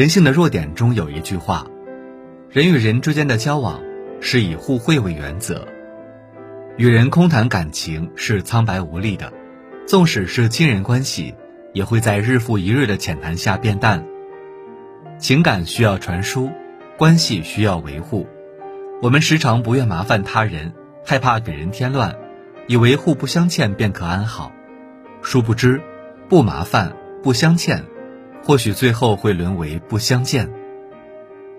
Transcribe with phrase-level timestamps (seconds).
[0.00, 1.66] 人性的弱点中有一句话：
[2.48, 3.82] 人与人之间的交往
[4.22, 5.68] 是以互惠为原则。
[6.78, 9.30] 与人空谈感情是苍白无力的，
[9.86, 11.34] 纵使是亲人关系，
[11.74, 14.02] 也会在日复一日的浅谈下变淡。
[15.18, 16.50] 情感需要传输，
[16.96, 18.26] 关系需要维护。
[19.02, 20.72] 我们时常不愿麻烦他人，
[21.04, 22.16] 害怕给人添乱，
[22.68, 24.50] 以为互不相欠便可安好。
[25.20, 25.78] 殊不知，
[26.26, 27.84] 不麻烦、不相欠，
[28.42, 30.50] 或许最后会沦为不相见。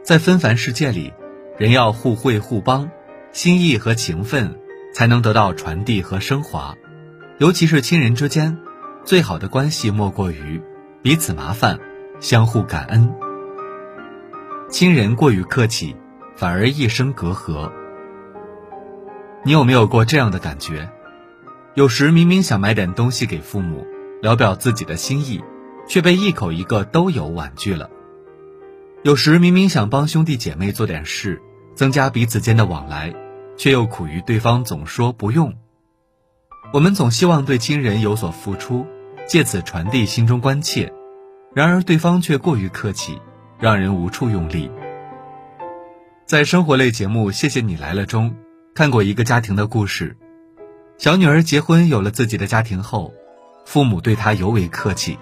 [0.03, 1.13] 在纷繁世界里，
[1.57, 2.89] 人要互惠互帮，
[3.31, 4.57] 心意和情分。
[4.93, 6.75] 才能得到传递和升华，
[7.37, 8.57] 尤其是亲人之间，
[9.05, 10.61] 最好的关系莫过于
[11.01, 11.79] 彼此麻烦，
[12.19, 13.09] 相互感恩。
[14.69, 15.95] 亲人过于客气，
[16.35, 17.71] 反而一生隔阂。
[19.45, 20.89] 你有没有过这样的感觉？
[21.73, 23.87] 有时明明想买点东西给父母，
[24.21, 25.41] 聊表自己的心意，
[25.91, 27.89] 却被一口一个都有婉拒了。
[29.03, 31.41] 有时明明想帮兄弟姐妹做点事，
[31.75, 33.13] 增加彼此间的往来。
[33.57, 35.53] 却又苦于对方总说不用。
[36.73, 38.87] 我们总希望对亲人有所付出，
[39.27, 40.91] 借此传递心中关切，
[41.53, 43.19] 然而对方却过于客气，
[43.59, 44.71] 让人无处用力。
[46.25, 48.33] 在生活类节目《谢谢你来了》中，
[48.73, 50.15] 看过一个家庭的故事：
[50.97, 53.13] 小女儿结婚有了自己的家庭后，
[53.65, 55.19] 父母对她尤为客气。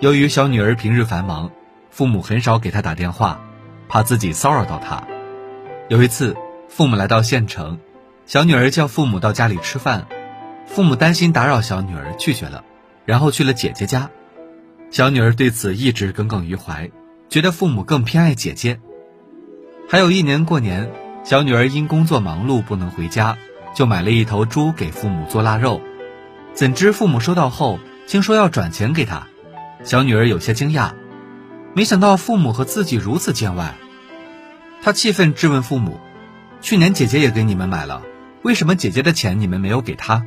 [0.00, 1.50] 由于小女儿平日繁忙，
[1.90, 3.40] 父母很少给她打电话，
[3.88, 5.02] 怕自己骚扰到她。
[5.88, 6.36] 有一次。
[6.68, 7.78] 父母来到县城，
[8.26, 10.06] 小女儿叫父母到家里吃饭，
[10.66, 12.64] 父母担心打扰小女儿，拒绝了，
[13.06, 14.10] 然后去了姐姐家。
[14.90, 16.90] 小女儿对此一直耿耿于怀，
[17.30, 18.78] 觉得父母更偏爱姐姐。
[19.88, 20.90] 还有一年过年，
[21.22, 23.38] 小女儿因工作忙碌不能回家，
[23.72, 25.80] 就买了一头猪给父母做腊肉。
[26.52, 29.26] 怎知父母收到后，竟说要转钱给她。
[29.86, 30.94] 小女儿有些惊讶，
[31.72, 33.76] 没想到父母和自己如此见外。
[34.82, 36.00] 她气愤质问父母。
[36.60, 38.02] 去年姐姐也给你们买了，
[38.42, 40.24] 为什么姐姐的钱你们没有给她？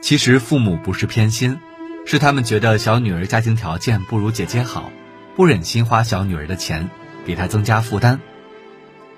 [0.00, 1.58] 其实父母不是偏心，
[2.06, 4.92] 是他们觉得小女儿家庭条件不如姐姐好，
[5.34, 6.88] 不忍心花小女儿的钱，
[7.26, 8.20] 给她增加负担。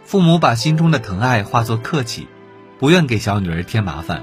[0.03, 2.27] 父母把心中的疼爱化作客气，
[2.79, 4.23] 不愿给小女儿添麻烦，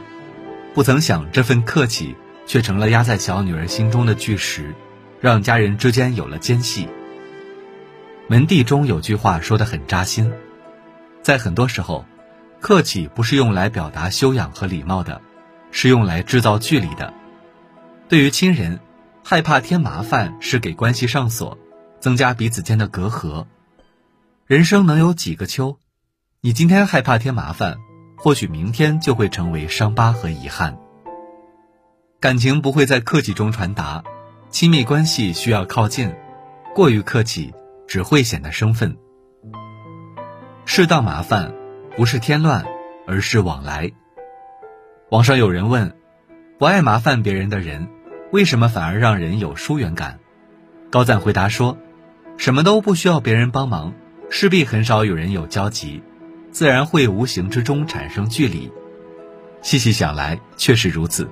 [0.74, 2.16] 不曾想这份客气
[2.48, 4.74] 却成了压在小女儿心中的巨石，
[5.20, 6.88] 让家人之间有了间隙。
[8.28, 10.32] 门第中有句话说的很扎心。
[11.22, 12.06] 在很多时候，
[12.60, 15.22] 客气不是用来表达修养和礼貌的，
[15.72, 17.14] 是用来制造距离的。
[18.10, 18.80] 对于亲人，
[19.24, 21.58] 害怕添麻烦是给关系上锁，
[22.00, 23.46] 增加彼此间的隔阂。
[24.46, 25.80] 人生能有几个秋？
[26.40, 27.78] 你今天害怕添麻烦，
[28.16, 30.78] 或许明天就会成为伤疤和遗憾。
[32.20, 34.04] 感情不会在客气中传达，
[34.58, 36.12] 亲密关系需要靠近，
[36.74, 37.54] 过于客气
[37.88, 38.98] 只会显得生分。
[40.66, 41.54] 适当麻烦，
[41.96, 42.66] 不是添乱，
[43.06, 43.92] 而是往来。
[45.12, 45.96] 网上有人问：
[46.58, 47.88] 不爱麻烦别人的人，
[48.32, 50.18] 为什么反而让人有疏远感？
[50.90, 51.78] 高赞回答说：
[52.38, 53.94] 什么都不需要别人帮忙，
[54.32, 56.02] 势必很少有人有交集，
[56.50, 58.72] 自然会无形之中产生距离。
[59.62, 61.30] 细细想来，确实如此。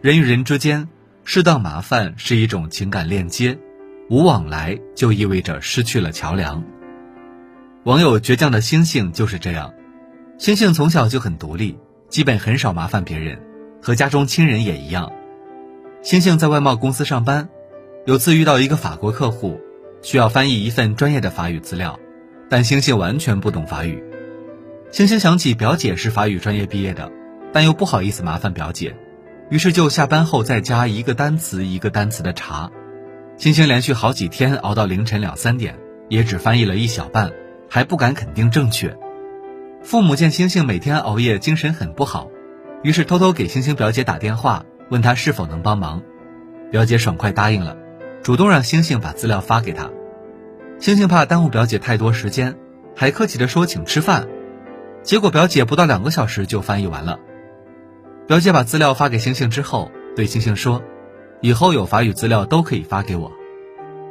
[0.00, 0.88] 人与人之间，
[1.24, 3.56] 适当麻烦是一种情感链接，
[4.10, 6.62] 无往来就意味着失去了桥梁。
[7.84, 9.72] 网友倔强的星星就是这样，
[10.38, 11.78] 星星从小就很独立，
[12.08, 13.40] 基本很少麻烦别人，
[13.80, 15.12] 和家中亲人也一样。
[16.02, 17.48] 星星在外贸公司上班，
[18.04, 19.60] 有次遇到一个法国客户，
[20.02, 21.98] 需要翻译一份专业的法语资料，
[22.48, 24.02] 但星星完全不懂法语。
[24.90, 27.10] 星星想起表姐是法语专业毕业的，
[27.52, 28.94] 但又不好意思麻烦表姐，
[29.52, 32.70] 于是就下班后在家一个单词一个单词的查。
[33.36, 37.30] 星星连续好几天熬到凌晨两三点，也只翻译了一小半。
[37.68, 38.96] 还不敢肯定正确，
[39.82, 42.30] 父母见星星每天熬夜，精神很不好，
[42.82, 46.02] 于是偷偷给星星表姐打电话，问她是否能帮忙。
[46.70, 47.76] 表姐爽快答应了，
[48.22, 49.90] 主动让星星把资料发给她。
[50.78, 52.56] 星星怕耽误表姐太多时间，
[52.96, 54.28] 还客气地说请吃饭。
[55.02, 57.18] 结果表姐不到两个小时就翻译完了。
[58.26, 60.82] 表姐把资料发给星星之后，对星星说
[61.42, 63.32] ：“以后有法语资料都可以发给我。”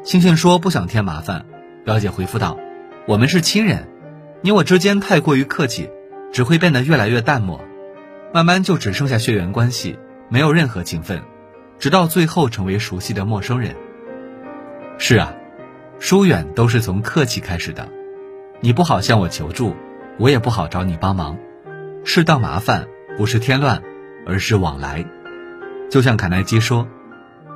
[0.03, 1.45] 星星说不想添麻烦，
[1.85, 2.57] 表姐回复道。
[3.07, 3.87] 我们是亲人，
[4.41, 5.89] 你我之间太过于客气，
[6.31, 7.61] 只会变得越来越淡漠，
[8.33, 9.97] 慢慢就只剩下血缘关系，
[10.29, 11.21] 没有任何情分，
[11.79, 13.75] 直到最后成为熟悉的陌生人。
[14.97, 15.33] 是啊，
[15.99, 17.87] 疏远都是从客气开始的，
[18.59, 19.75] 你不好向我求助，
[20.19, 21.37] 我也不好找你帮忙，
[22.03, 22.87] 适当麻烦
[23.17, 23.81] 不是添乱，
[24.31, 25.06] 而是往来。
[25.89, 26.88] 就像卡耐基说，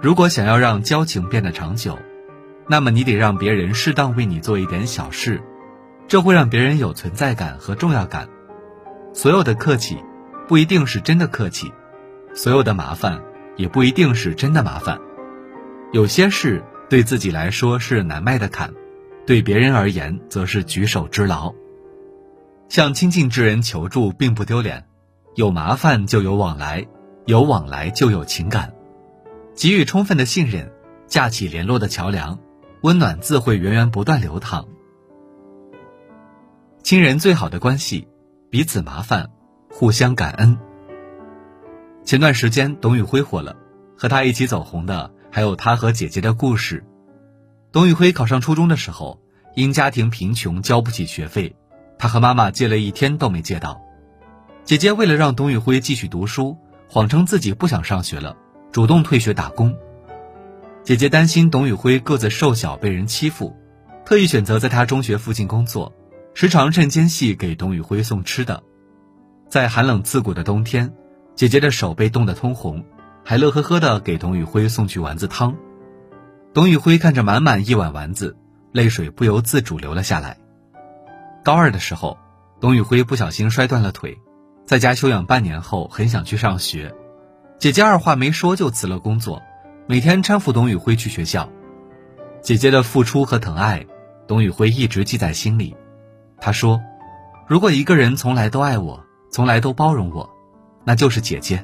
[0.02, 1.98] 如果想要让交情变得长久，
[2.68, 5.42] 那么你得让别人适当为你做一点小事，
[6.08, 8.28] 这会让别人有存在感和重要感。
[9.14, 9.98] 所有的客气，
[10.50, 11.70] 不一定是真的客气；
[12.34, 13.22] 所有的麻烦，
[13.56, 15.00] 也不一定是真的麻烦。
[15.94, 18.74] 有些事对自己来说是难迈的坎，
[19.26, 21.54] 对别人而言则是举手之劳。
[22.68, 24.84] 向亲近之人求助并不丢脸，
[25.36, 26.88] 有麻烦就有往来，
[27.26, 28.74] 有往来就有情感，
[29.54, 30.72] 给予充分的信任，
[31.08, 32.40] 架起联络的桥梁，
[32.84, 34.66] 温暖自会源源不断流淌。
[36.84, 38.08] 亲人最好的关系，
[38.50, 39.30] 彼此麻烦，
[39.70, 40.58] 互相感恩。
[42.06, 43.58] 前段时间董宇辉火了，
[43.98, 46.86] 和他一起走红的还有他和姐姐的故事。
[47.74, 49.20] 董宇辉考上初中的时候，
[49.54, 51.54] 因家庭贫穷交不起学费。
[51.98, 53.82] 他和妈妈借了一天都没借到，
[54.66, 56.58] 姐姐为了让董宇辉继续读书，
[56.90, 58.36] 谎称自己不想上学了，
[58.72, 59.78] 主动退学打工。
[60.84, 63.56] 姐姐担心董宇辉个子瘦小被人欺负，
[64.06, 65.94] 特意选择在他中学附近工作，
[66.34, 68.64] 时常趁间隙给董宇辉送吃的。
[69.48, 70.92] 在寒冷刺骨的冬天，
[71.36, 72.84] 姐姐的手被冻得通红，
[73.24, 75.56] 还乐呵呵地给董宇辉送去丸子汤。
[76.56, 78.36] 董宇辉看着满满一碗丸子，
[78.72, 80.40] 泪水不由自主流了下来。
[81.44, 82.18] 高二的时候，
[82.60, 84.18] 董宇辉不小心摔断了腿，
[84.66, 86.94] 在家休养半年后，很想去上学。
[87.60, 89.42] 姐姐二话没说就辞了工作，
[89.88, 91.50] 每天搀扶董宇辉去学校。
[92.42, 93.86] 姐姐的付出和疼爱，
[94.28, 95.76] 董宇辉一直记在心里。
[96.40, 96.82] 他说
[97.48, 100.30] ：“如果一个人从来都爱我，从来都包容我，
[100.84, 101.64] 那就是姐姐。”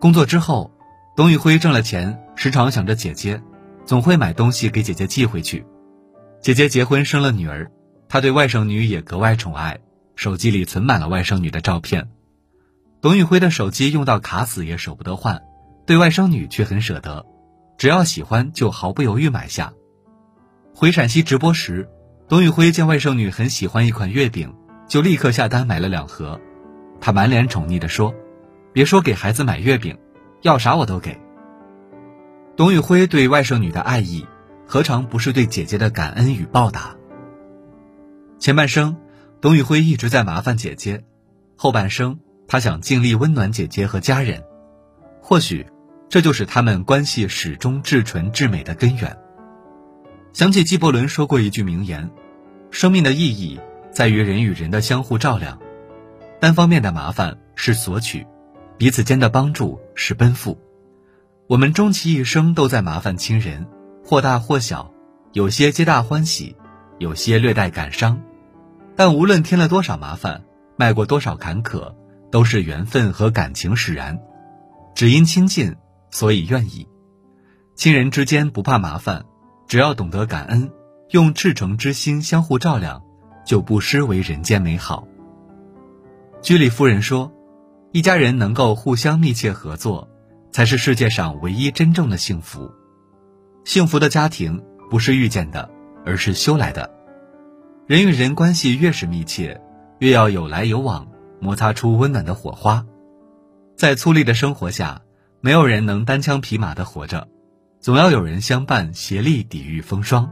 [0.00, 0.70] 工作之后，
[1.16, 3.42] 董宇辉挣了钱，时常想着姐姐，
[3.84, 5.66] 总会买东西给姐姐寄回去。
[6.40, 7.70] 姐姐结婚生了女儿。
[8.08, 9.80] 他对外甥女也格外宠爱，
[10.16, 12.08] 手机里存满了外甥女的照片。
[13.00, 15.42] 董宇辉的手机用到卡死也舍不得换，
[15.86, 17.24] 对外甥女却很舍得，
[17.78, 19.72] 只要喜欢就毫不犹豫买下。
[20.74, 21.88] 回陕西直播时，
[22.28, 24.52] 董宇辉见外甥女很喜欢一款月饼，
[24.88, 26.40] 就立刻下单买了两盒。
[27.00, 28.14] 他满脸宠溺地说
[28.72, 29.96] ：“别说给孩子买月饼，
[30.42, 31.20] 要啥我都给。”
[32.56, 34.26] 董宇辉对外甥女的爱意，
[34.66, 36.96] 何尝不是对姐姐的感恩与报答？
[38.38, 38.96] 前半生，
[39.40, 41.00] 董宇辉一直在麻烦姐姐；
[41.56, 42.18] 后半生，
[42.48, 44.42] 他想尽力温暖姐姐和家人。
[45.20, 45.66] 或许，
[46.08, 49.16] 这就是他们关系始终至纯至美的根源。
[50.32, 52.10] 想起纪伯伦说过一句名言
[52.70, 53.60] ：“生命的意义
[53.90, 55.58] 在于人与人的相互照亮，
[56.40, 58.26] 单方面的麻烦是索取，
[58.78, 60.58] 彼此间的帮助是奔赴。”
[61.48, 63.66] 我们终其一生都在麻烦亲人，
[64.04, 64.92] 或大或小，
[65.32, 66.56] 有些皆大欢喜。
[66.98, 68.22] 有些略带感伤，
[68.96, 70.42] 但无论添了多少麻烦，
[70.76, 71.94] 迈过多少坎坷，
[72.30, 74.18] 都是缘分和感情使然。
[74.94, 75.76] 只因亲近，
[76.10, 76.88] 所以愿意。
[77.74, 79.26] 亲人之间不怕麻烦，
[79.68, 80.70] 只要懂得感恩，
[81.10, 83.02] 用赤诚之心相互照亮，
[83.44, 85.06] 就不失为人间美好。
[86.42, 87.32] 居里夫人说
[87.92, 90.08] ：“一家人能够互相密切合作，
[90.50, 92.70] 才是世界上唯一真正的幸福。
[93.64, 95.70] 幸福的家庭不是遇见的。”
[96.06, 96.88] 而是修来的。
[97.86, 99.60] 人与人关系越是密切，
[100.00, 101.06] 越要有来有往，
[101.38, 102.84] 摩擦出温暖的火花。
[103.76, 105.00] 在粗粝的生活下，
[105.40, 107.28] 没有人能单枪匹马的活着，
[107.78, 110.28] 总要有人相伴，协力抵御风霜。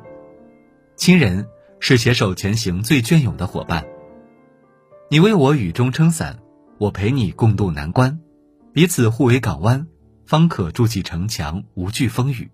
[0.97, 1.47] 亲人
[1.79, 3.85] 是携手前行最隽永的伙伴。
[5.09, 6.37] 你为我雨中撑伞，
[6.79, 8.19] 我陪你共度难关，
[8.73, 9.87] 彼此互为港湾，
[10.27, 12.51] 方可筑起城墙，无惧风雨。